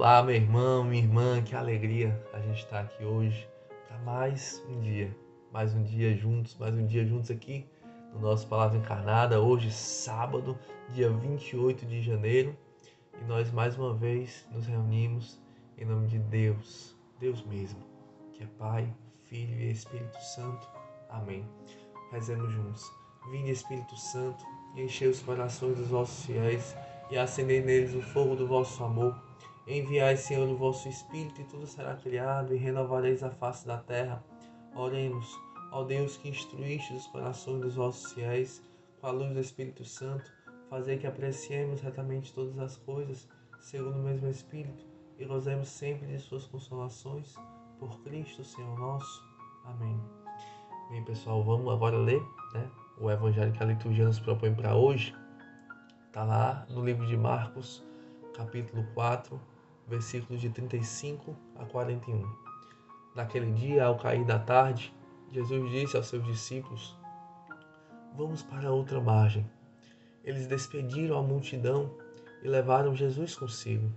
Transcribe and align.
Olá, 0.00 0.22
meu 0.22 0.36
irmão, 0.36 0.84
minha 0.84 1.02
irmã, 1.02 1.42
que 1.42 1.56
alegria 1.56 2.24
a 2.32 2.38
gente 2.38 2.58
estar 2.58 2.82
aqui 2.82 3.04
hoje 3.04 3.48
para 3.88 3.98
mais 3.98 4.64
um 4.68 4.78
dia, 4.78 5.12
mais 5.52 5.74
um 5.74 5.82
dia 5.82 6.14
juntos, 6.14 6.56
mais 6.56 6.72
um 6.72 6.86
dia 6.86 7.04
juntos 7.04 7.32
aqui 7.32 7.66
no 8.14 8.20
nosso 8.20 8.46
Palavra 8.46 8.78
Encarnada. 8.78 9.40
Hoje, 9.40 9.72
sábado, 9.72 10.56
dia 10.90 11.10
28 11.10 11.84
de 11.84 12.00
janeiro, 12.00 12.56
e 13.20 13.24
nós 13.24 13.50
mais 13.50 13.76
uma 13.76 13.92
vez 13.92 14.46
nos 14.52 14.68
reunimos 14.68 15.42
em 15.76 15.84
nome 15.84 16.06
de 16.06 16.20
Deus, 16.20 16.96
Deus 17.18 17.44
mesmo, 17.44 17.80
que 18.34 18.44
é 18.44 18.46
Pai, 18.56 18.94
Filho 19.24 19.58
e 19.58 19.72
Espírito 19.72 20.22
Santo. 20.22 20.64
Amém. 21.10 21.44
Rezemos 22.12 22.52
juntos. 22.52 22.88
Vinde, 23.32 23.50
Espírito 23.50 23.96
Santo, 23.96 24.44
e 24.76 24.82
enchei 24.82 25.08
os 25.08 25.20
corações 25.20 25.76
dos 25.76 25.88
vossos 25.88 26.24
fiéis 26.24 26.76
e 27.10 27.18
acendei 27.18 27.60
neles 27.60 27.96
o 27.96 28.00
fogo 28.00 28.36
do 28.36 28.46
vosso 28.46 28.84
amor. 28.84 29.27
Enviai, 29.68 30.16
Senhor, 30.16 30.48
o 30.48 30.56
vosso 30.56 30.88
Espírito, 30.88 31.42
e 31.42 31.44
tudo 31.44 31.66
será 31.66 31.94
criado, 31.94 32.54
e 32.54 32.56
renovareis 32.56 33.22
a 33.22 33.28
face 33.28 33.66
da 33.66 33.76
terra. 33.76 34.24
Oremos, 34.74 35.38
ó 35.70 35.84
Deus 35.84 36.16
que 36.16 36.30
instruíste 36.30 36.94
os 36.94 37.06
corações 37.08 37.60
dos 37.60 37.74
vossos 37.74 38.14
fiéis, 38.14 38.62
com 38.98 39.06
a 39.06 39.10
luz 39.10 39.30
do 39.34 39.40
Espírito 39.40 39.84
Santo, 39.84 40.24
fazei 40.70 40.96
que 40.96 41.06
apreciemos 41.06 41.82
retamente 41.82 42.32
todas 42.32 42.58
as 42.58 42.78
coisas, 42.78 43.28
segundo 43.60 43.98
o 43.98 44.02
mesmo 44.02 44.28
Espírito, 44.28 44.86
e 45.18 45.26
gozemos 45.26 45.68
sempre 45.68 46.06
de 46.06 46.18
suas 46.18 46.46
consolações, 46.46 47.34
por 47.78 48.00
Cristo, 48.00 48.42
Senhor 48.42 48.78
nosso. 48.78 49.22
Amém. 49.66 50.00
Bem, 50.88 51.04
pessoal, 51.04 51.44
vamos 51.44 51.70
agora 51.70 51.98
ler 51.98 52.22
né, 52.54 52.70
o 52.98 53.10
Evangelho 53.10 53.52
que 53.52 53.62
a 53.62 53.66
liturgia 53.66 54.06
nos 54.06 54.18
propõe 54.18 54.54
para 54.54 54.74
hoje. 54.74 55.14
Está 56.06 56.24
lá 56.24 56.66
no 56.70 56.82
livro 56.82 57.06
de 57.06 57.18
Marcos, 57.18 57.84
capítulo 58.34 58.82
4, 58.94 59.38
versículos 59.88 60.40
de 60.40 60.50
35 60.50 61.36
a 61.56 61.64
41. 61.64 62.22
Naquele 63.14 63.50
dia, 63.52 63.86
ao 63.86 63.96
cair 63.96 64.24
da 64.24 64.38
tarde, 64.38 64.94
Jesus 65.30 65.70
disse 65.70 65.96
aos 65.96 66.06
seus 66.06 66.24
discípulos: 66.24 66.96
Vamos 68.16 68.42
para 68.42 68.70
outra 68.70 69.00
margem. 69.00 69.48
Eles 70.22 70.46
despediram 70.46 71.18
a 71.18 71.22
multidão 71.22 71.90
e 72.42 72.48
levaram 72.48 72.94
Jesus 72.94 73.34
consigo, 73.34 73.90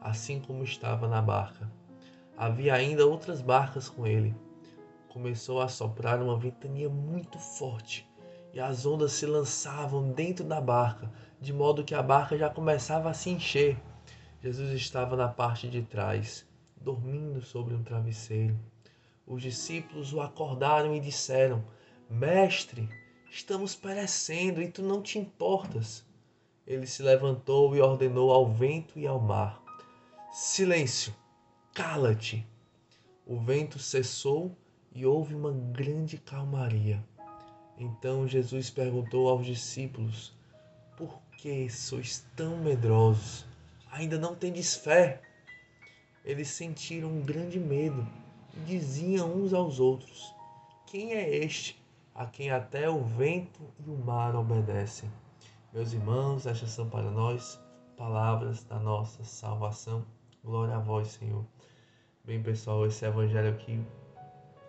assim 0.00 0.40
como 0.40 0.64
estava 0.64 1.06
na 1.06 1.22
barca. 1.22 1.70
Havia 2.36 2.74
ainda 2.74 3.06
outras 3.06 3.40
barcas 3.40 3.88
com 3.88 4.06
ele. 4.06 4.34
Começou 5.08 5.62
a 5.62 5.68
soprar 5.68 6.20
uma 6.20 6.36
ventania 6.36 6.88
muito 6.90 7.38
forte 7.38 8.06
e 8.52 8.60
as 8.60 8.86
ondas 8.86 9.12
se 9.12 9.26
lançavam 9.26 10.12
dentro 10.12 10.42
da 10.42 10.60
barca, 10.60 11.10
de 11.38 11.52
modo 11.52 11.84
que 11.84 11.94
a 11.94 12.02
barca 12.02 12.38
já 12.38 12.48
começava 12.48 13.10
a 13.10 13.14
se 13.14 13.28
encher. 13.28 13.78
Jesus 14.42 14.70
estava 14.72 15.16
na 15.16 15.28
parte 15.28 15.68
de 15.68 15.82
trás, 15.82 16.46
dormindo 16.76 17.40
sobre 17.40 17.74
um 17.74 17.82
travesseiro. 17.82 18.58
Os 19.26 19.42
discípulos 19.42 20.12
o 20.12 20.20
acordaram 20.20 20.94
e 20.94 21.00
disseram: 21.00 21.64
Mestre, 22.08 22.88
estamos 23.30 23.74
perecendo 23.74 24.62
e 24.62 24.68
tu 24.68 24.82
não 24.82 25.02
te 25.02 25.18
importas. 25.18 26.04
Ele 26.66 26.86
se 26.86 27.02
levantou 27.02 27.74
e 27.74 27.80
ordenou 27.80 28.30
ao 28.30 28.46
vento 28.46 28.98
e 28.98 29.06
ao 29.06 29.18
mar: 29.18 29.62
Silêncio, 30.32 31.14
cala-te. 31.72 32.46
O 33.26 33.40
vento 33.40 33.78
cessou 33.78 34.56
e 34.94 35.04
houve 35.04 35.34
uma 35.34 35.50
grande 35.50 36.18
calmaria. 36.18 37.02
Então 37.78 38.28
Jesus 38.28 38.70
perguntou 38.70 39.28
aos 39.28 39.44
discípulos: 39.46 40.32
Por 40.96 41.20
que 41.38 41.68
sois 41.68 42.24
tão 42.36 42.58
medrosos? 42.58 43.46
Ainda 43.90 44.18
não 44.18 44.34
tendes 44.34 44.74
fé. 44.74 45.20
Eles 46.24 46.48
sentiram 46.48 47.08
um 47.08 47.22
grande 47.22 47.58
medo 47.58 48.06
e 48.56 48.60
diziam 48.60 49.32
uns 49.32 49.52
aos 49.52 49.80
outros: 49.80 50.34
Quem 50.86 51.14
é 51.14 51.36
este 51.36 51.80
a 52.14 52.26
quem 52.26 52.50
até 52.50 52.88
o 52.88 53.02
vento 53.02 53.60
e 53.84 53.90
o 53.90 53.96
mar 53.96 54.34
obedecem? 54.34 55.10
Meus 55.72 55.92
irmãos, 55.92 56.46
estas 56.46 56.70
são 56.70 56.88
para 56.88 57.10
nós 57.10 57.60
palavras 57.96 58.64
da 58.64 58.78
nossa 58.78 59.22
salvação. 59.24 60.04
Glória 60.42 60.76
a 60.76 60.78
vós, 60.78 61.08
Senhor. 61.08 61.44
Bem, 62.24 62.42
pessoal, 62.42 62.86
esse 62.86 63.04
evangelho 63.04 63.50
aqui 63.50 63.84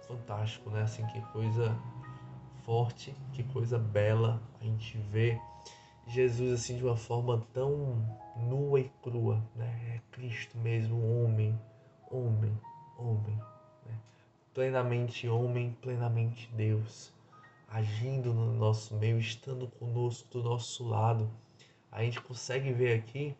fantástico, 0.07 0.69
né? 0.69 0.83
Assim, 0.83 1.05
que 1.07 1.21
coisa 1.33 1.75
forte, 2.63 3.15
que 3.33 3.43
coisa 3.43 3.77
bela 3.77 4.41
a 4.59 4.63
gente 4.63 4.97
vê 4.97 5.39
Jesus 6.07 6.53
assim 6.53 6.77
de 6.77 6.85
uma 6.85 6.95
forma 6.95 7.45
tão 7.53 8.17
nua 8.37 8.79
e 8.79 8.89
crua, 9.03 9.43
né? 9.55 9.95
É 9.95 10.01
Cristo 10.11 10.57
mesmo, 10.57 10.95
homem, 10.95 11.59
homem, 12.09 12.57
homem, 12.97 13.35
né? 13.85 13.99
plenamente 14.53 15.27
homem, 15.27 15.75
plenamente 15.81 16.49
Deus, 16.53 17.13
agindo 17.67 18.33
no 18.33 18.53
nosso 18.53 18.95
meio, 18.95 19.19
estando 19.19 19.67
conosco 19.67 20.29
do 20.29 20.43
nosso 20.43 20.87
lado. 20.87 21.29
A 21.91 22.03
gente 22.03 22.21
consegue 22.21 22.71
ver 22.71 22.97
aqui 22.97 23.35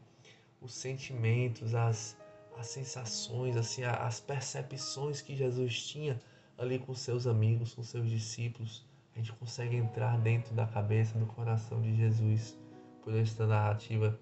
os 0.61 0.73
sentimentos, 0.73 1.73
as, 1.73 2.17
as 2.57 2.67
sensações, 2.67 3.55
assim, 3.55 3.83
as 3.83 4.19
percepções 4.19 5.21
que 5.21 5.37
Jesus 5.37 5.87
tinha 5.87 6.19
ali 6.57 6.79
com 6.79 6.93
seus 6.93 7.27
amigos, 7.27 7.73
com 7.73 7.83
seus 7.83 8.09
discípulos 8.09 8.85
a 9.17 9.19
gente 9.19 9.33
consegue 9.33 9.75
entrar 9.75 10.15
dentro 10.19 10.53
da 10.53 10.67
cabeça, 10.67 11.17
do 11.17 11.25
coração 11.25 11.81
de 11.81 11.95
Jesus 11.95 12.55
por 13.01 13.15
esta 13.15 13.47
narrativa 13.47 14.17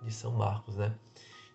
de 0.00 0.12
São 0.12 0.30
Marcos, 0.30 0.76
né? 0.76 0.94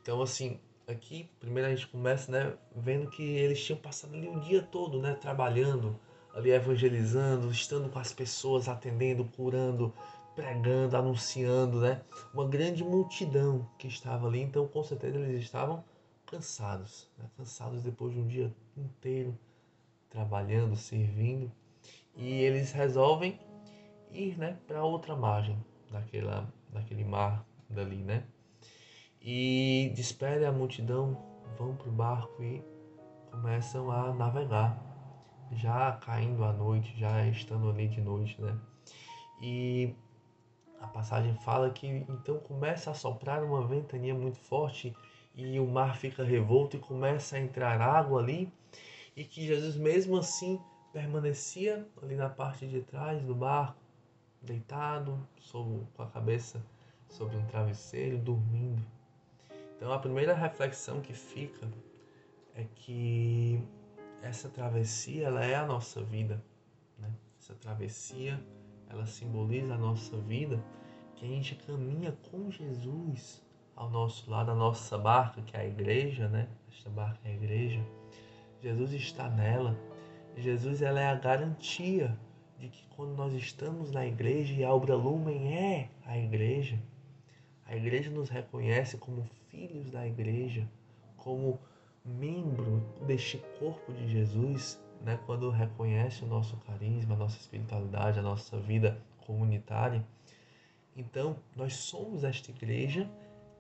Então, 0.02 0.22
assim, 0.22 0.60
aqui, 0.86 1.30
primeiro 1.40 1.70
a 1.70 1.74
gente 1.74 1.88
começa, 1.88 2.30
né, 2.30 2.58
vendo 2.76 3.10
que 3.10 3.24
eles 3.24 3.64
tinham 3.64 3.80
passado 3.80 4.14
ali 4.14 4.28
o 4.28 4.42
dia 4.42 4.62
todo, 4.62 5.02
né, 5.02 5.14
trabalhando, 5.14 5.98
ali 6.34 6.52
evangelizando, 6.52 7.50
estando 7.50 7.90
com 7.90 8.00
as 8.00 8.12
pessoas, 8.12 8.68
atendendo, 8.68 9.24
curando, 9.24 9.94
pregando, 10.36 10.98
anunciando, 10.98 11.80
né? 11.80 12.02
Uma 12.34 12.46
grande 12.46 12.84
multidão 12.84 13.68
que 13.80 13.88
estava 13.88 14.28
ali, 14.28 14.42
então 14.42 14.68
com 14.68 14.84
certeza 14.84 15.18
eles 15.18 15.42
estavam 15.42 15.86
cansados, 16.26 17.10
né? 17.18 17.30
cansados 17.38 17.82
depois 17.82 18.14
de 18.14 18.20
um 18.20 18.28
dia 18.28 18.54
inteiro 18.76 19.40
trabalhando, 20.10 20.76
servindo 20.76 21.50
e 22.18 22.42
eles 22.42 22.72
resolvem 22.72 23.40
ir 24.12 24.38
né, 24.38 24.58
para 24.66 24.84
outra 24.84 25.16
margem 25.16 25.58
daquela, 25.92 26.52
daquele 26.70 27.04
mar 27.04 27.46
dali, 27.70 27.98
né? 27.98 28.24
E 29.22 29.92
despedem 29.96 30.48
a 30.48 30.52
multidão, 30.52 31.18
vão 31.58 31.76
para 31.76 31.90
o 31.90 31.92
barco 31.92 32.42
e 32.42 32.64
começam 33.32 33.92
a 33.92 34.14
navegar, 34.14 34.82
já 35.52 35.92
caindo 35.94 36.44
a 36.44 36.52
noite, 36.52 36.98
já 36.98 37.26
estando 37.28 37.70
ali 37.70 37.88
de 37.88 38.02
noite, 38.02 38.42
né? 38.42 38.58
E 39.42 39.94
a 40.80 40.88
passagem 40.88 41.36
fala 41.36 41.70
que 41.70 41.88
então 41.88 42.40
começa 42.40 42.92
a 42.92 42.94
soprar 42.94 43.44
uma 43.44 43.66
ventania 43.66 44.14
muito 44.14 44.38
forte 44.38 44.96
e 45.36 45.60
o 45.60 45.68
mar 45.68 45.98
fica 45.98 46.24
revolto 46.24 46.78
e 46.78 46.80
começa 46.80 47.36
a 47.36 47.40
entrar 47.40 47.80
água 47.80 48.22
ali 48.22 48.52
e 49.16 49.24
que 49.24 49.46
Jesus 49.46 49.76
mesmo 49.76 50.18
assim 50.18 50.60
permanecia 50.98 51.88
ali 52.02 52.16
na 52.16 52.28
parte 52.28 52.66
de 52.66 52.82
trás 52.82 53.24
do 53.24 53.36
barco, 53.36 53.80
deitado, 54.42 55.20
sobre, 55.40 55.86
com 55.94 56.02
a 56.02 56.08
cabeça 56.08 56.60
sobre 57.08 57.38
um 57.38 57.46
travesseiro, 57.46 58.18
dormindo. 58.18 58.84
Então 59.76 59.94
a 59.94 60.00
primeira 60.00 60.34
reflexão 60.34 61.00
que 61.00 61.14
fica 61.14 61.70
é 62.56 62.66
que 62.74 63.62
essa 64.24 64.50
travessia 64.50 65.28
ela 65.28 65.46
é 65.46 65.54
a 65.54 65.68
nossa 65.68 66.02
vida, 66.02 66.44
né? 66.98 67.14
Essa 67.40 67.54
travessia 67.54 68.44
ela 68.90 69.06
simboliza 69.06 69.76
a 69.76 69.78
nossa 69.78 70.18
vida, 70.18 70.60
que 71.16 71.26
a 71.26 71.28
gente 71.28 71.54
caminha 71.54 72.18
com 72.32 72.50
Jesus 72.50 73.46
ao 73.76 73.88
nosso 73.92 74.32
lado, 74.32 74.50
a 74.50 74.56
nossa 74.56 74.98
barca 74.98 75.44
que 75.44 75.56
é 75.56 75.60
a 75.60 75.68
igreja, 75.68 76.28
né? 76.28 76.50
Esta 76.72 76.90
barca 76.90 77.20
é 77.24 77.30
a 77.30 77.36
igreja. 77.36 77.86
Jesus 78.60 78.92
está 78.94 79.30
nela 79.30 79.78
Jesus 80.38 80.84
ela 80.84 81.00
é 81.02 81.08
a 81.08 81.16
garantia 81.16 82.16
de 82.60 82.70
que 82.70 82.86
quando 82.96 83.16
nós 83.16 83.34
estamos 83.34 83.92
na 83.92 84.06
igreja 84.06 84.54
e 84.54 84.64
a 84.64 84.72
Obra 84.72 84.96
Lumen 84.96 85.56
é 85.58 85.90
a 86.06 86.18
igreja, 86.18 86.80
a 87.66 87.76
igreja 87.76 88.12
nos 88.12 88.30
reconhece 88.30 88.98
como 88.98 89.28
filhos 89.50 89.90
da 89.90 90.06
igreja, 90.06 90.70
como 91.16 91.60
membro 92.06 92.84
deste 93.06 93.38
corpo 93.60 93.92
de 93.92 94.08
Jesus, 94.08 94.80
né? 95.04 95.20
quando 95.26 95.50
reconhece 95.50 96.24
o 96.24 96.28
nosso 96.28 96.56
carisma, 96.58 97.16
a 97.16 97.18
nossa 97.18 97.38
espiritualidade, 97.38 98.20
a 98.20 98.24
nossa 98.24 98.60
vida 98.60 99.02
comunitária. 99.26 100.06
Então, 100.96 101.36
nós 101.56 101.76
somos 101.76 102.24
esta 102.24 102.52
igreja 102.52 103.10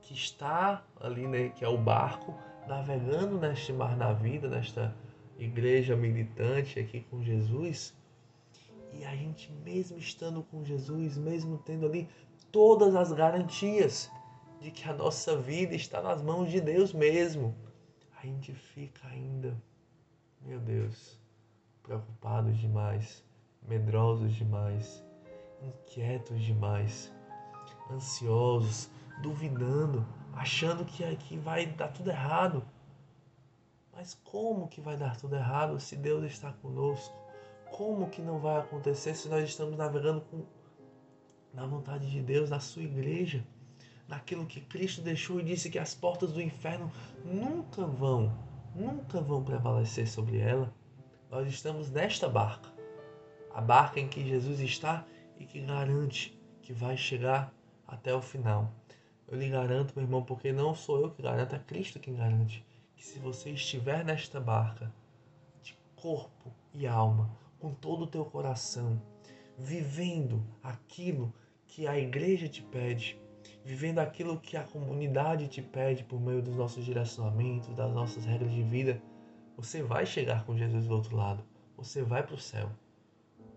que 0.02 0.14
está 0.14 0.84
ali, 1.02 1.28
né, 1.28 1.50
que 1.50 1.66
é 1.66 1.68
o 1.68 1.78
barco, 1.78 2.34
navegando 2.68 3.38
neste 3.38 3.74
mar 3.74 3.96
da 3.98 4.14
vida, 4.14 4.48
nesta 4.48 4.96
igreja 5.38 5.95
militante 5.95 6.80
aqui 6.80 7.01
com 7.10 7.24
Jesus, 7.24 7.95
e 8.94 9.06
a 9.06 9.16
gente, 9.16 9.51
mesmo 9.63 9.98
estando 9.98 10.42
com 10.44 10.63
Jesus, 10.63 11.18
mesmo 11.18 11.57
tendo 11.60 11.86
ali 11.86 12.07
todas 12.51 12.95
as 12.95 13.12
garantias 13.12 14.10
de 14.60 14.72
que 14.72 14.89
a 14.89 14.94
nossa 14.94 15.38
vida 15.38 15.75
está 15.75 16.01
nas 16.01 16.22
mãos 16.22 16.50
de 16.50 16.60
Deus 16.60 16.94
mesmo, 16.94 17.56
a 18.18 18.25
gente 18.25 18.54
fica 18.54 19.07
ainda, 19.07 19.56
meu 20.42 20.60
Deus, 20.60 21.19
preocupados 21.83 22.57
demais, 22.57 23.24
medrosos 23.62 24.33
demais, 24.36 25.04
inquietos 25.62 26.42
demais, 26.42 27.13
ansiosos, 27.92 28.90
duvidando, 29.22 30.06
achando 30.33 30.83
que 30.86 31.04
aqui 31.04 31.38
vai 31.38 31.66
dar 31.66 31.90
tudo 31.90 32.10
errado. 32.10 32.66
Mas 33.98 34.14
como 34.24 34.68
que 34.68 34.80
vai 34.80 34.96
dar 34.96 35.18
tudo 35.18 35.36
errado 35.36 35.80
se 35.80 35.98
Deus 35.98 36.24
está 36.24 36.54
conosco? 36.54 37.18
Como 37.72 38.10
que 38.10 38.22
não 38.22 38.40
vai 38.40 38.60
acontecer 38.60 39.16
se 39.16 39.28
nós 39.28 39.44
estamos 39.44 39.76
navegando 39.76 40.22
com, 40.22 40.46
na 41.52 41.66
vontade 41.66 42.10
de 42.10 42.22
Deus, 42.22 42.50
na 42.50 42.60
sua 42.60 42.84
igreja? 42.84 43.44
naquilo 44.08 44.46
que 44.46 44.62
Cristo 44.62 45.02
deixou 45.02 45.40
e 45.40 45.44
disse 45.44 45.70
que 45.70 45.78
as 45.78 45.94
portas 45.94 46.32
do 46.32 46.42
inferno 46.42 46.92
nunca 47.26 47.86
vão, 47.86 48.34
nunca 48.74 49.20
vão 49.20 49.44
prevalecer 49.44 50.08
sobre 50.08 50.38
ela. 50.40 50.74
Nós 51.30 51.48
estamos 51.48 51.92
nesta 51.92 52.30
barca, 52.30 52.72
a 53.54 53.60
barca 53.60 54.00
em 54.00 54.08
que 54.08 54.26
Jesus 54.26 54.62
está 54.62 55.06
e 55.38 55.46
que 55.46 55.60
garante 55.60 56.40
que 56.62 56.72
vai 56.72 56.96
chegar 56.96 57.54
até 57.86 58.14
o 58.14 58.22
final. 58.22 58.72
Eu 59.28 59.38
lhe 59.38 59.50
garanto, 59.50 59.94
meu 59.94 60.06
irmão, 60.06 60.24
porque 60.24 60.54
não 60.54 60.74
sou 60.74 61.02
eu 61.02 61.12
que 61.12 61.22
garanto, 61.22 61.54
é 61.54 61.60
Cristo 61.60 62.00
quem 62.00 62.16
garante 62.16 62.66
que 62.98 63.06
se 63.06 63.20
você 63.20 63.52
estiver 63.52 64.04
nesta 64.04 64.42
barca, 64.42 64.92
de 65.62 65.78
corpo 65.96 66.52
e 66.74 66.88
alma, 66.88 67.30
com 67.60 67.72
todo 67.72 68.04
o 68.04 68.08
teu 68.08 68.26
coração, 68.26 69.00
vivendo 69.58 70.44
aquilo 70.64 71.32
que 71.68 71.88
a 71.88 71.98
igreja 71.98 72.50
te 72.50 72.64
pede, 72.64 73.20
vivendo 73.64 74.00
aquilo 74.00 74.40
que 74.40 74.58
a 74.58 74.64
comunidade 74.64 75.48
te 75.48 75.62
pede 75.62 76.04
por 76.04 76.20
meio 76.20 76.42
dos 76.42 76.56
nossos 76.56 76.84
direcionamentos, 76.84 77.74
das 77.76 77.94
nossas 77.94 78.26
regras 78.26 78.52
de 78.52 78.64
vida, 78.64 79.02
você 79.56 79.84
vai 79.84 80.06
chegar 80.06 80.44
com 80.46 80.58
Jesus 80.58 80.88
do 80.88 80.96
outro 80.96 81.16
lado. 81.16 81.44
Você 81.76 82.02
vai 82.02 82.24
para 82.24 82.36
o 82.36 82.40
céu. 82.40 82.70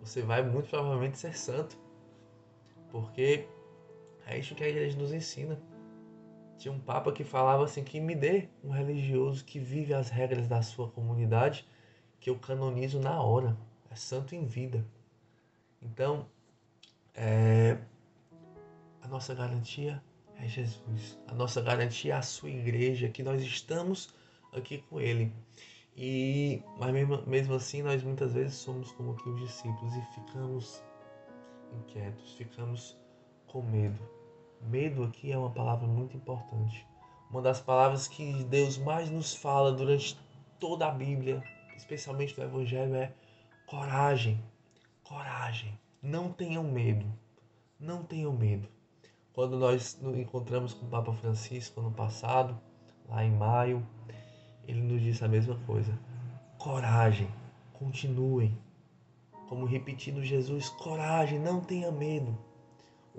Você 0.00 0.22
vai 0.22 0.42
muito 0.42 0.68
provavelmente 0.68 1.18
ser 1.18 1.36
santo. 1.36 1.78
Porque 2.90 3.46
é 4.26 4.38
isso 4.38 4.54
que 4.54 4.64
a 4.64 4.68
igreja 4.68 4.98
nos 4.98 5.12
ensina. 5.12 5.60
Tinha 6.60 6.74
um 6.74 6.78
papa 6.78 7.10
que 7.10 7.24
falava 7.24 7.64
assim 7.64 7.82
que 7.82 7.98
me 7.98 8.14
dê 8.14 8.46
um 8.62 8.68
religioso 8.68 9.42
que 9.46 9.58
vive 9.58 9.94
as 9.94 10.10
regras 10.10 10.46
da 10.46 10.60
sua 10.60 10.90
comunidade, 10.90 11.66
que 12.20 12.28
eu 12.28 12.38
canonizo 12.38 13.00
na 13.00 13.18
hora. 13.18 13.56
É 13.90 13.94
santo 13.94 14.34
em 14.34 14.44
vida. 14.44 14.86
Então, 15.80 16.26
é, 17.14 17.78
a 19.00 19.08
nossa 19.08 19.34
garantia 19.34 20.02
é 20.36 20.46
Jesus. 20.46 21.18
A 21.26 21.32
nossa 21.32 21.62
garantia 21.62 22.12
é 22.12 22.16
a 22.18 22.20
sua 22.20 22.50
igreja, 22.50 23.08
que 23.08 23.22
nós 23.22 23.40
estamos 23.40 24.14
aqui 24.52 24.84
com 24.90 25.00
Ele. 25.00 25.32
E 25.96 26.62
mas 26.78 26.92
mesmo, 26.92 27.26
mesmo 27.26 27.54
assim 27.54 27.80
nós 27.80 28.02
muitas 28.02 28.34
vezes 28.34 28.56
somos 28.56 28.92
como 28.92 29.14
que 29.14 29.30
os 29.30 29.40
discípulos 29.40 29.96
e 29.96 30.02
ficamos 30.14 30.84
inquietos, 31.72 32.34
ficamos 32.34 32.98
com 33.46 33.62
medo. 33.62 34.19
Medo 34.60 35.04
aqui 35.04 35.32
é 35.32 35.38
uma 35.38 35.50
palavra 35.50 35.86
muito 35.86 36.16
importante. 36.16 36.86
Uma 37.30 37.40
das 37.40 37.60
palavras 37.60 38.06
que 38.06 38.44
Deus 38.44 38.76
mais 38.76 39.10
nos 39.10 39.34
fala 39.34 39.72
durante 39.72 40.18
toda 40.58 40.86
a 40.86 40.90
Bíblia, 40.90 41.42
especialmente 41.76 42.36
no 42.38 42.44
Evangelho, 42.44 42.94
é 42.94 43.12
coragem. 43.66 44.42
Coragem. 45.02 45.78
Não 46.02 46.30
tenham 46.30 46.62
medo. 46.64 47.06
Não 47.78 48.02
tenham 48.02 48.32
medo. 48.32 48.68
Quando 49.32 49.58
nós 49.58 49.98
nos 50.02 50.18
encontramos 50.18 50.74
com 50.74 50.86
o 50.86 50.90
Papa 50.90 51.12
Francisco 51.14 51.80
no 51.80 51.92
passado, 51.92 52.60
lá 53.08 53.24
em 53.24 53.30
maio, 53.30 53.86
ele 54.68 54.82
nos 54.82 55.00
disse 55.00 55.24
a 55.24 55.28
mesma 55.28 55.56
coisa. 55.66 55.98
Coragem, 56.58 57.28
continuem. 57.72 58.56
Como 59.48 59.64
repetindo 59.64 60.22
Jesus, 60.22 60.68
coragem, 60.68 61.38
não 61.38 61.60
tenha 61.60 61.90
medo. 61.90 62.49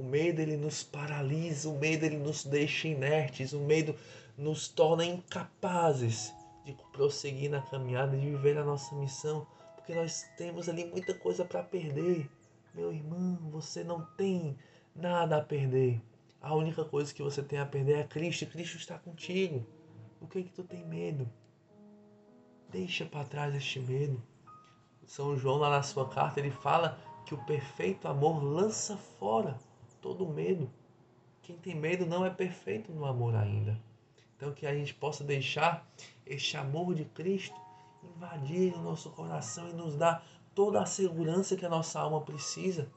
O 0.01 0.03
medo 0.03 0.42
ele 0.42 0.57
nos 0.57 0.81
paralisa, 0.81 1.69
o 1.69 1.77
medo 1.77 2.03
ele 2.03 2.18
nos 2.18 2.44
deixa 2.44 2.88
inertes, 2.88 3.53
o 3.53 3.59
medo 3.59 3.95
nos 4.36 4.68
torna 4.68 5.06
incapazes 5.06 6.33
de 6.65 6.75
prosseguir 6.92 7.51
na 7.51 7.62
caminhada, 7.62 8.18
de 8.18 8.31
viver 8.31 8.57
a 8.57 8.63
nossa 8.63 8.95
missão, 8.95 9.45
porque 9.75 9.94
nós 9.94 10.27
temos 10.36 10.68
ali 10.68 10.86
muita 10.86 11.13
coisa 11.13 11.45
para 11.45 11.62
perder. 11.62 12.27
Meu 12.74 12.92
irmão, 12.92 13.38
você 13.51 13.83
não 13.83 14.03
tem 14.18 14.57
nada 14.95 15.38
a 15.38 15.44
perder. 15.44 16.01
A 16.42 16.56
única 16.56 16.83
coisa 16.83 17.13
que 17.13 17.21
você 17.21 17.44
tem 17.44 17.59
a 17.59 17.65
perder 17.68 18.00
é 18.00 18.03
Cristo. 18.03 18.48
Cristo 18.48 18.77
está 18.77 18.98
contigo. 18.98 19.63
O 20.19 20.25
que 20.25 20.39
é 20.39 20.42
que 20.42 20.51
tu 20.51 20.63
tem 20.63 20.83
medo? 20.83 21.30
Deixa 22.69 23.06
para 23.06 23.24
trás 23.24 23.53
este 23.53 23.80
medo. 23.80 24.19
São 25.06 25.38
João 25.38 25.57
lá 25.57 25.69
na 25.69 25.83
sua 25.83 26.09
carta 26.09 26.39
ele 26.39 26.50
fala 26.50 26.98
que 27.24 27.36
o 27.36 27.45
perfeito 27.45 28.07
amor 28.07 28.44
lança 28.44 28.98
fora 28.98 29.59
todo 30.01 30.27
medo. 30.27 30.69
Quem 31.42 31.57
tem 31.57 31.75
medo 31.75 32.06
não 32.06 32.25
é 32.25 32.30
perfeito 32.30 32.92
no 32.92 33.06
amor 33.06 33.36
ainda. 33.36 33.80
Então 34.36 34.53
que 34.53 34.65
a 34.65 34.74
gente 34.74 34.94
possa 34.94 35.24
deixar 35.24 35.88
este 36.25 36.57
amor 36.57 36.94
de 36.95 37.06
Cristo 37.06 37.56
invadir 38.03 38.74
o 38.74 38.81
nosso 38.81 39.12
coração 39.12 39.69
e 39.69 39.74
nos 39.74 39.95
dar 39.95 40.25
toda 40.56 40.81
a 40.81 40.86
segurança 40.86 41.56
que 41.56 41.65
a 41.65 41.69
nossa 41.69 42.00
alma 42.00 42.21
precisa 42.21 42.89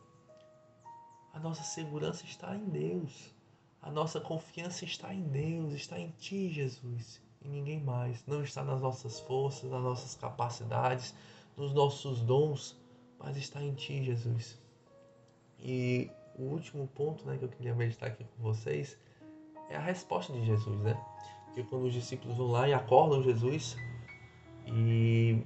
a 1.35 1.41
nossa 1.41 1.65
segurança 1.65 2.25
está 2.25 2.55
em 2.55 2.65
Deus. 2.65 3.35
A 3.83 3.91
nossa 3.91 4.21
confiança 4.21 4.85
está 4.85 5.13
em 5.13 5.23
Deus, 5.25 5.73
está 5.75 5.99
em 5.99 6.11
Ti, 6.11 6.49
Jesus, 6.49 7.21
e 7.43 7.49
ninguém 7.49 7.81
mais. 7.81 8.25
Não 8.25 8.41
está 8.41 8.63
nas 8.63 8.81
nossas 8.81 9.19
forças, 9.19 9.69
nas 9.69 9.83
nossas 9.83 10.15
capacidades, 10.15 11.13
nos 11.57 11.75
nossos 11.75 12.23
dons, 12.23 12.77
mas 13.19 13.37
está 13.37 13.61
em 13.61 13.75
Ti, 13.75 14.05
Jesus. 14.05 14.57
E 15.59 16.09
o 16.37 16.43
último 16.43 16.87
ponto 16.89 17.27
né, 17.27 17.37
que 17.39 17.45
eu 17.45 17.49
queria 17.49 17.75
meditar 17.75 18.09
aqui 18.09 18.25
com 18.25 18.43
vocês 18.43 18.99
é 19.71 19.77
a 19.77 19.81
resposta 19.81 20.33
de 20.33 20.45
Jesus, 20.45 20.81
né? 20.81 20.99
Que 21.55 21.63
quando 21.63 21.85
os 21.85 21.93
discípulos 21.93 22.37
vão 22.37 22.49
lá 22.49 22.69
e 22.69 22.75
acordam 22.75 23.23
Jesus, 23.23 23.77
e 24.67 25.43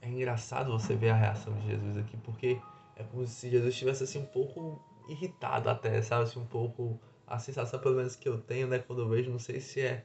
é 0.00 0.08
engraçado 0.08 0.72
você 0.72 0.94
ver 0.94 1.10
a 1.10 1.14
reação 1.14 1.54
de 1.54 1.66
Jesus 1.66 1.96
aqui, 1.96 2.16
porque 2.18 2.60
é 2.96 3.04
como 3.04 3.26
se 3.26 3.48
Jesus 3.48 3.72
estivesse 3.72 4.04
assim 4.04 4.20
um 4.20 4.26
pouco 4.26 4.82
irritado 5.08 5.70
até, 5.70 6.00
sabe? 6.02 6.24
Assim, 6.24 6.40
um 6.40 6.46
pouco 6.46 7.00
a 7.26 7.38
sensação, 7.38 7.78
pelo 7.78 7.96
menos, 7.96 8.16
que 8.16 8.28
eu 8.28 8.38
tenho, 8.38 8.66
né? 8.66 8.78
Quando 8.78 9.02
eu 9.02 9.08
vejo, 9.08 9.30
não 9.30 9.38
sei 9.38 9.60
se 9.60 9.80
é 9.80 10.04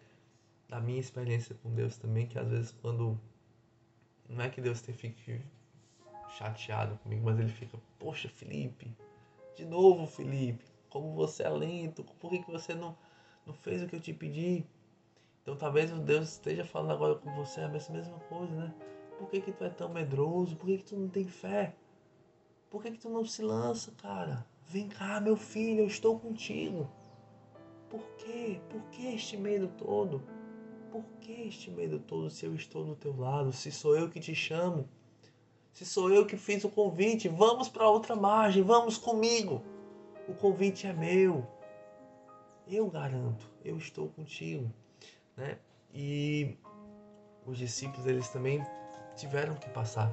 da 0.67 0.79
minha 0.79 1.00
experiência 1.00 1.55
com 1.62 1.74
Deus 1.74 1.98
também, 1.98 2.27
que 2.27 2.38
às 2.38 2.50
vezes 2.50 2.72
quando. 2.72 3.20
Não 4.29 4.43
é 4.43 4.50
que 4.50 4.62
Deus 4.62 4.82
te 4.82 4.93
fique 4.93 5.41
chateado 6.38 6.98
comigo, 6.98 7.24
mas 7.25 7.39
ele 7.39 7.50
fica, 7.50 7.77
poxa, 8.00 8.29
Felipe, 8.29 8.96
de 9.55 9.65
novo, 9.65 10.07
Felipe, 10.07 10.65
como 10.89 11.13
você 11.13 11.43
é 11.43 11.50
lento, 11.50 12.03
por 12.03 12.29
que, 12.29 12.39
que 12.39 12.51
você 12.51 12.74
não, 12.74 12.95
não 13.45 13.53
fez 13.53 13.81
o 13.81 13.88
que 13.88 13.95
eu 13.95 14.01
te 14.01 14.13
pedi? 14.13 14.65
Então 15.41 15.55
talvez 15.55 15.91
Deus 15.91 16.29
esteja 16.29 16.63
falando 16.63 16.91
agora 16.91 17.15
com 17.15 17.33
você 17.36 17.62
a 17.62 17.67
mesma 17.67 18.19
coisa, 18.29 18.53
né? 18.53 18.74
Por 19.17 19.29
que, 19.29 19.41
que 19.41 19.51
tu 19.51 19.63
é 19.63 19.69
tão 19.69 19.89
medroso? 19.89 20.55
Por 20.55 20.67
que, 20.67 20.77
que 20.77 20.86
tu 20.86 20.98
não 20.98 21.10
tem 21.10 21.25
fé? 21.25 21.75
Por 22.69 22.81
que, 22.81 22.91
que 22.91 23.00
tu 23.00 23.10
não 23.10 23.25
se 23.25 23.41
lança, 23.41 23.91
cara? 23.91 24.45
Vem 24.65 24.88
cá, 24.88 25.19
meu 25.19 25.36
filho, 25.36 25.81
eu 25.81 25.88
estou 25.88 26.19
contigo. 26.19 26.89
Por 27.89 28.03
quê? 28.17 28.60
Por 28.69 28.81
que 28.89 29.05
este 29.13 29.38
medo 29.38 29.67
todo? 29.77 30.24
Por 30.91 31.03
que 31.19 31.31
este 31.31 31.69
medo 31.69 32.00
todo 32.00 32.29
se 32.29 32.45
eu 32.45 32.55
estou 32.55 32.83
do 32.83 32.95
teu 32.95 33.15
lado? 33.15 33.51
Se 33.51 33.72
sou 33.72 33.95
eu 33.95 34.10
que 34.10 34.19
te 34.19 34.33
chamo? 34.33 34.89
Se 35.74 35.86
sou 35.86 36.12
eu 36.12 36.25
que 36.25 36.38
fiz 36.38 36.63
o 36.63 36.70
convite, 36.70 37.27
vamos 37.27 37.68
para 37.68 37.89
outra 37.89 38.15
margem, 38.15 38.62
vamos 38.62 38.96
comigo. 38.96 39.63
O 40.27 40.34
convite 40.36 40.86
é 40.86 40.94
meu. 40.94 41.46
Eu 42.68 42.88
garanto, 42.89 43.50
eu 43.65 43.75
estou 43.77 44.08
contigo, 44.10 44.72
né? 45.36 45.58
E 45.92 46.56
os 47.46 47.58
discípulos 47.58 48.06
eles 48.06 48.30
também 48.30 48.63
tiveram 49.15 49.56
que 49.56 49.68
passar 49.70 50.12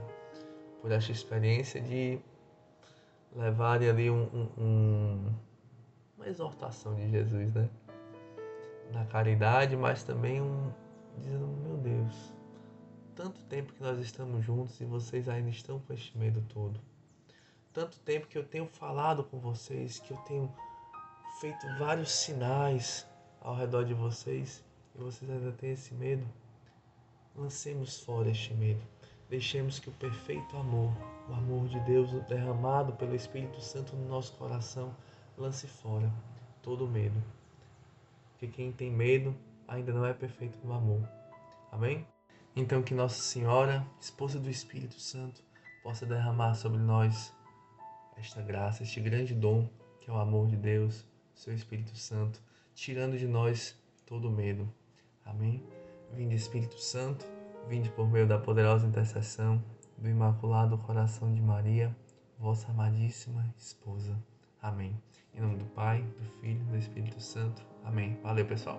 por 0.80 0.90
esta 0.90 1.12
experiência 1.12 1.80
de 1.80 2.18
levarem 3.36 3.88
ali 3.88 4.10
um, 4.10 4.50
um, 4.58 5.34
uma 6.16 6.26
exortação 6.26 6.94
de 6.94 7.08
Jesus, 7.10 7.52
né? 7.52 7.68
Na 8.92 9.04
caridade, 9.04 9.76
mas 9.76 10.02
também 10.02 10.40
um 10.40 10.72
dizendo, 11.18 11.46
meu 11.46 11.76
Deus, 11.76 12.34
tanto 13.20 13.42
tempo 13.42 13.74
que 13.74 13.82
nós 13.82 14.00
estamos 14.00 14.42
juntos 14.42 14.80
e 14.80 14.84
vocês 14.86 15.28
ainda 15.28 15.50
estão 15.50 15.78
com 15.78 15.92
este 15.92 16.16
medo 16.16 16.42
todo. 16.48 16.80
Tanto 17.70 17.98
tempo 18.00 18.26
que 18.26 18.38
eu 18.38 18.42
tenho 18.42 18.66
falado 18.66 19.22
com 19.24 19.38
vocês, 19.38 19.98
que 19.98 20.10
eu 20.10 20.16
tenho 20.18 20.50
feito 21.38 21.66
vários 21.78 22.10
sinais 22.10 23.06
ao 23.42 23.54
redor 23.54 23.84
de 23.84 23.92
vocês 23.92 24.64
e 24.94 24.98
vocês 24.98 25.30
ainda 25.30 25.52
têm 25.52 25.72
esse 25.72 25.92
medo. 25.92 26.26
Lancemos 27.36 28.00
fora 28.00 28.30
este 28.30 28.54
medo. 28.54 28.80
Deixemos 29.28 29.78
que 29.78 29.90
o 29.90 29.92
perfeito 29.92 30.56
amor, 30.56 30.90
o 31.28 31.34
amor 31.34 31.68
de 31.68 31.78
Deus 31.80 32.10
derramado 32.26 32.94
pelo 32.94 33.14
Espírito 33.14 33.60
Santo 33.60 33.94
no 33.96 34.08
nosso 34.08 34.32
coração, 34.36 34.96
lance 35.36 35.66
fora 35.66 36.10
todo 36.62 36.88
medo. 36.88 37.22
porque 38.30 38.46
quem 38.48 38.72
tem 38.72 38.90
medo 38.90 39.36
ainda 39.68 39.92
não 39.92 40.06
é 40.06 40.14
perfeito 40.14 40.58
no 40.64 40.72
amor. 40.72 41.06
Amém? 41.70 42.06
Então 42.54 42.82
que 42.82 42.94
Nossa 42.94 43.22
Senhora, 43.22 43.86
esposa 44.00 44.38
do 44.38 44.50
Espírito 44.50 44.98
Santo, 45.00 45.42
possa 45.82 46.04
derramar 46.04 46.54
sobre 46.54 46.78
nós 46.78 47.32
esta 48.16 48.42
graça, 48.42 48.82
este 48.82 49.00
grande 49.00 49.34
dom 49.34 49.68
que 50.00 50.10
é 50.10 50.12
o 50.12 50.18
amor 50.18 50.46
de 50.46 50.56
Deus, 50.56 51.06
seu 51.34 51.54
Espírito 51.54 51.96
Santo, 51.96 52.42
tirando 52.74 53.16
de 53.16 53.26
nós 53.26 53.76
todo 54.04 54.28
o 54.28 54.32
medo. 54.32 54.68
Amém? 55.24 55.62
Vinde 56.12 56.34
Espírito 56.34 56.78
Santo, 56.78 57.24
vinde 57.68 57.88
por 57.90 58.10
meio 58.10 58.26
da 58.26 58.38
poderosa 58.38 58.86
intercessão 58.86 59.62
do 59.96 60.08
Imaculado 60.08 60.76
Coração 60.78 61.32
de 61.32 61.40
Maria, 61.40 61.94
vossa 62.38 62.70
amadíssima 62.70 63.54
esposa. 63.56 64.16
Amém. 64.60 65.00
Em 65.34 65.40
nome 65.40 65.56
do 65.56 65.66
Pai, 65.66 66.02
do 66.02 66.24
Filho 66.40 66.60
e 66.60 66.64
do 66.64 66.76
Espírito 66.76 67.20
Santo. 67.20 67.62
Amém. 67.84 68.18
Valeu, 68.22 68.44
pessoal. 68.44 68.78